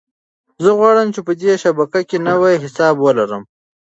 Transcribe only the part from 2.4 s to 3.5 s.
حساب ولرم.